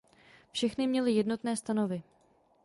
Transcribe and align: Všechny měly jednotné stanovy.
Všechny 0.51 0.87
měly 0.87 1.11
jednotné 1.11 1.57
stanovy. 1.57 2.03